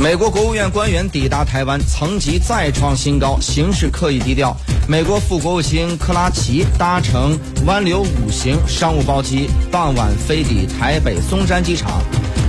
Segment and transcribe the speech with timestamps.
[0.00, 4.56] 美国国务院官员抵达台湾，层级再创新高，形势刻意低调。
[4.86, 7.36] 美国副国务卿克拉奇搭乘
[7.66, 12.00] 湾流五型商务包机，傍晚飞抵台北松山机场。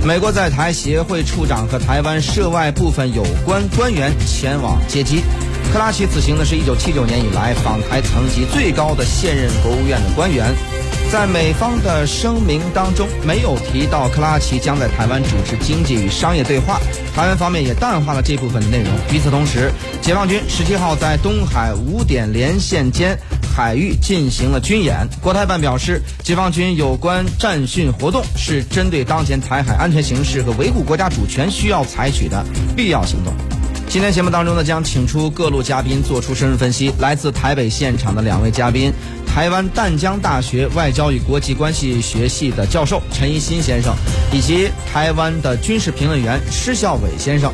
[0.04, 5.24] 美国在台协会处长和台湾涉外部分有关官员前往接机。
[5.72, 10.54] 克拉奇此行呢，是一九七九年以来访台层级最高的现任国务院的官员。
[11.10, 16.78] 在美方的声明当中，没有提到克拉奇将在台湾主持经济与商业对话，
[17.16, 18.92] 台湾方面也淡化了这部分的内容。
[19.12, 23.18] 与此同时，解放军十七号在东海五点连线间
[23.52, 25.04] 海域进行了军演。
[25.20, 32.44] 国台办表示，解放军有关战训活动是针对当前台海安全形势和维护国家主权需要采取的
[32.76, 33.34] 必要行动。
[33.90, 36.94] 今天节目当中呢，将请出各路嘉宾做出深入分析。
[37.00, 38.92] 来自台北现场的两位嘉宾，
[39.26, 43.92] 台湾淡江大学外交与国际关系学系的教授陈一新先生，
[44.32, 47.52] 以及台湾的军事评论员施孝伟先生。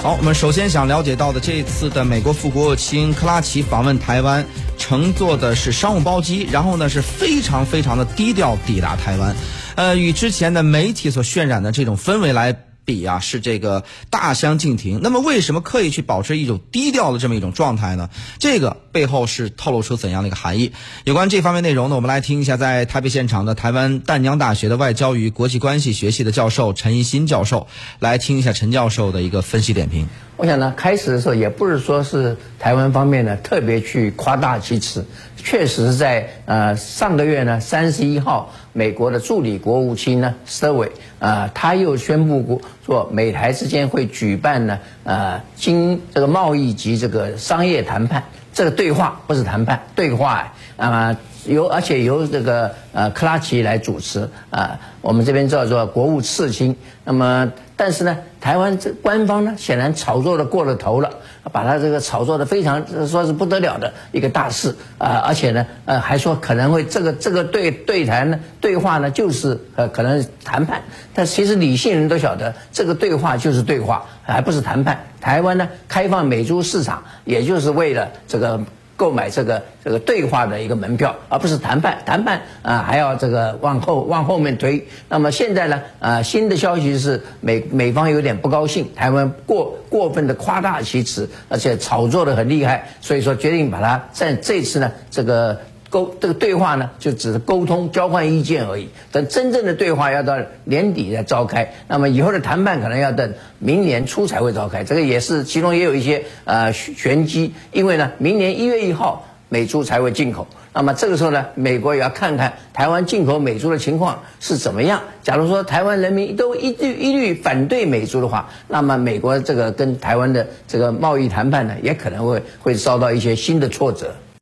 [0.00, 4.46] 好，我们首先想了解到的这一次的美国副国务卿克拉奇访问台湾，
[4.78, 9.34] 乘坐的是商务包机，然后呢是非常非常的低调抵达台湾，
[9.74, 12.56] 呃，与之前的媒体所渲染的这种氛围来。
[12.84, 15.00] 比啊是这个大相径庭。
[15.02, 18.10] 那么为什么刻意去保持一种低调的这么一种状态呢？
[18.38, 20.72] 这个背后是透露出怎样的一个含义？
[21.04, 27.66] 有关这方面内容呢，我们来听一下在台北现场的台湾淡江大学的外交与国际关系学系的教授陈一新教授，
[27.98, 30.08] 来听一下陈教授的一个分析点评。
[30.36, 35.04] 我想呢，开始的时候也不是说是台湾方面呢特别去夸大其词，
[35.36, 40.90] 确实在呃上个月呢三十一号，美国的助理国务卿呢斯特韦
[41.20, 48.24] 啊，他又宣布过说美台之间会举办呢呃经这个贸易及这个商业谈判，
[48.54, 57.52] 这个对话不是谈判对话啊，由而且由这个呃克拉奇来主持啊，我们这边叫做国务次卿，那么。
[57.76, 61.10] 但是呢，台湾这官方呢，显然炒作的过了头了，
[61.50, 75.04] 把他这个炒作的非常说是不得了的一个大事啊，而且呢，呃，还说可能会这个这个对对谈呢，对话呢，就是呃可能谈判，但其实理性人都晓得，这个对话就是对话，还不是谈判。
[75.24, 78.60] 台湾呢，开放美猪市场，也就是为了这个。
[78.96, 81.98] 购买这个这个对话的一个门票，而不是谈判。
[82.06, 84.86] 谈判啊，还要这个往后往后面推。
[85.08, 95.60] 那么现在呢，啊，新的消息是美美方有点不高兴，台湾过过分的夸大其词，而且炒作的很厉害，所以说决定把它在这次呢这个。
[95.94, 98.88] 沟这个对话呢，就只是沟通、交换意见而已。
[99.12, 104.82] 等真正的对话要到年底再召开，那么以后的谈判可能要等明年初才会召开。
[104.82, 110.48] 这个也是其中也有一些呃玄机，因为呢，明年一月一号美猪才会进口。
[110.72, 115.00] 那么这个时候呢，美国也要看看台湾进口美猪的情况是怎么样。
[115.22, 124.12] 假如说台湾人民都一律一律反对美猪的话，那么美国这个跟台湾的这个贸易谈判呢，也可能会会遭到一些新的挫折。